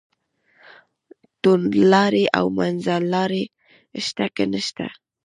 [1.41, 3.43] توندلاري او منځلاري
[4.05, 4.87] شته که نشته.